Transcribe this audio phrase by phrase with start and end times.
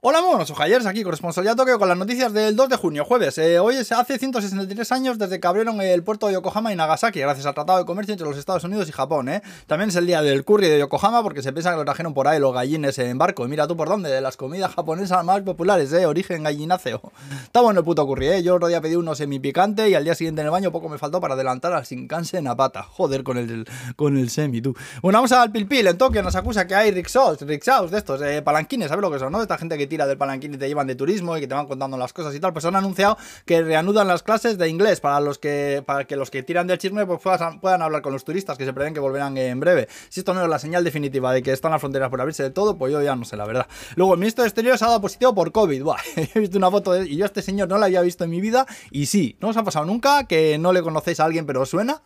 [0.00, 3.36] Hola, buenos ojayers, aquí corresponsalía Tokio con las noticias del 2 de junio, jueves.
[3.38, 7.18] Eh, hoy es hace 163 años desde que abrieron el puerto de Yokohama y Nagasaki,
[7.18, 9.28] gracias al Tratado de Comercio entre los Estados Unidos y Japón.
[9.28, 9.42] ¿eh?
[9.66, 12.28] También es el día del curry de Yokohama porque se piensa que lo trajeron por
[12.28, 13.44] ahí los gallines en barco.
[13.44, 16.06] Y mira tú por dónde, de las comidas japonesas más populares, ¿eh?
[16.06, 17.02] origen gallináceo.
[17.42, 18.42] Está bueno el puto curry, ¿eh?
[18.44, 20.88] yo otro día pedí uno semi picante y al día siguiente en el baño poco
[20.88, 22.84] me faltó para adelantar al Shinkansen a pata.
[22.84, 24.76] Joder con el, con el semi, tú.
[25.02, 25.88] Bueno, vamos al pilpil.
[25.88, 29.18] En Tokio nos acusa que hay rickshaws, rickshaws de estos, eh, palanquines, ¿sabes lo que
[29.18, 29.42] son, no?
[29.42, 31.66] Esta gente que tira del palanquín y te llevan de turismo y que te van
[31.66, 35.20] contando las cosas y tal, pues han anunciado que reanudan las clases de inglés para
[35.20, 38.56] los que para que los que tiran del chisme pues puedan, hablar con los turistas
[38.58, 39.88] que se prevén que volverán en breve.
[40.08, 42.50] Si esto no es la señal definitiva de que están las fronteras por abrirse de
[42.50, 43.66] todo, pues yo ya no sé la verdad.
[43.96, 45.82] Luego el ministro de Exteriores ha dado positivo por COVID.
[45.82, 45.98] Buah,
[46.34, 48.40] he visto una foto y yo a este señor no la había visto en mi
[48.40, 51.62] vida y sí, no os ha pasado nunca que no le conocéis a alguien pero
[51.62, 52.02] os suena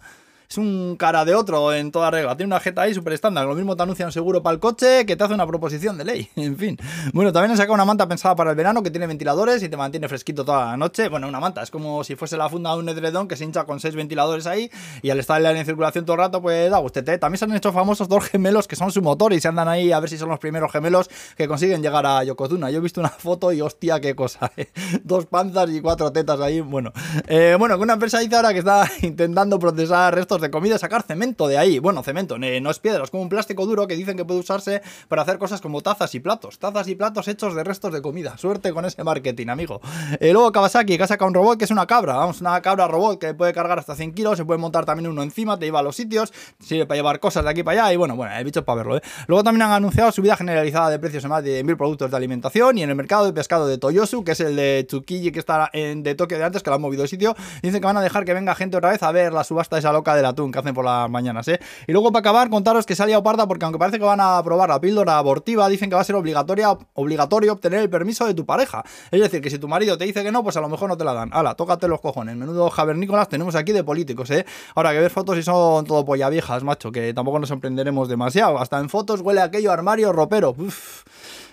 [0.53, 2.37] es un cara de otro en toda regla.
[2.37, 3.47] Tiene una jeta ahí súper estándar.
[3.47, 6.05] Lo mismo te anuncia un seguro para el coche que te hace una proposición de
[6.05, 6.29] ley.
[6.37, 6.77] En fin.
[7.15, 9.77] Bueno, también han sacado una manta pensada para el verano que tiene ventiladores y te
[9.77, 11.09] mantiene fresquito toda la noche.
[11.09, 11.63] Bueno, una manta.
[11.63, 14.47] Es como si fuese la funda de un edredón que se hincha con seis ventiladores
[14.47, 17.19] ahí y al estar en circulación todo el rato, pues da usted.
[17.19, 19.93] También se han hecho famosos dos gemelos que son su motor y se andan ahí
[19.93, 22.71] a ver si son los primeros gemelos que consiguen llegar a Yokozuna.
[22.71, 24.53] Yo he visto una foto y hostia, qué cosa.
[24.57, 24.69] ¿eh?
[25.05, 26.61] Dos panzas y cuatro tetas ahí.
[26.61, 26.93] Bueno,
[27.27, 31.03] eh, bueno, que una empresa dice ahora que está intentando procesar restos de comida, sacar
[31.03, 31.79] cemento de ahí.
[31.79, 34.83] Bueno, cemento, no es piedra, es como un plástico duro que dicen que puede usarse
[35.09, 36.59] para hacer cosas como tazas y platos.
[36.59, 38.37] Tazas y platos hechos de restos de comida.
[38.37, 39.81] Suerte con ese marketing, amigo.
[40.21, 42.17] Eh, luego Kawasaki, que ha sacado un robot que es una cabra.
[42.17, 45.23] Vamos, una cabra robot que puede cargar hasta 100 kilos, se puede montar también uno
[45.23, 47.95] encima, te lleva a los sitios, sirve para llevar cosas de aquí para allá.
[47.95, 49.03] Y bueno, bueno, el bicho para verlo, ¿eh?
[49.27, 52.79] Luego también han anunciado subida generalizada de precios en más de mil productos de alimentación
[52.79, 55.71] y en el mercado de pescado de Toyosu, que es el de Tsukiji que está
[55.73, 57.35] en, de Tokio de antes, que lo han movido de sitio.
[57.63, 59.93] Dicen que van a dejar que venga gente otra vez a ver la subasta esa
[59.93, 61.61] loca del atún que hacen por las mañanas, ¿eh?
[61.87, 64.21] Y luego para acabar, contaros que se ha liado parda porque aunque parece que van
[64.21, 68.27] a aprobar la píldora abortiva, dicen que va a ser obligatoria, obligatorio obtener el permiso
[68.27, 68.83] de tu pareja.
[69.11, 70.97] Es decir, que si tu marido te dice que no, pues a lo mejor no
[70.97, 71.31] te la dan.
[71.33, 72.37] Hala, tócate los cojones.
[72.37, 74.45] Menudo javernícolas tenemos aquí de políticos, ¿eh?
[74.75, 78.59] Ahora que ver fotos y son todo polla viejas, macho, que tampoco nos sorprenderemos demasiado.
[78.59, 80.55] Hasta en fotos huele aquello armario ropero.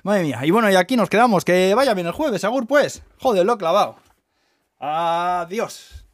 [0.03, 0.39] madre mía.
[0.43, 1.45] Y bueno, y aquí nos quedamos.
[1.45, 3.03] Que vaya bien el jueves, Agur, pues.
[3.19, 3.95] Joder, lo he clavado.
[4.79, 6.08] Adiós.